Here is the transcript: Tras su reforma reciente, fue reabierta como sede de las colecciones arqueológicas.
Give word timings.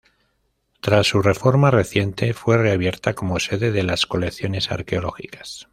Tras 0.79 1.05
su 1.05 1.21
reforma 1.21 1.69
reciente, 1.69 2.33
fue 2.33 2.57
reabierta 2.57 3.13
como 3.13 3.39
sede 3.39 3.71
de 3.71 3.83
las 3.83 4.07
colecciones 4.07 4.71
arqueológicas. 4.71 5.67